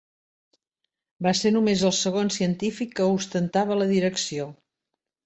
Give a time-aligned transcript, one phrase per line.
[1.27, 4.49] Va ser només el segon científic que ostentava la direcció.